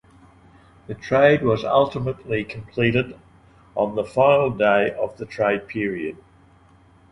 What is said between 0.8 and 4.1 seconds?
The trade was ultimately completed on the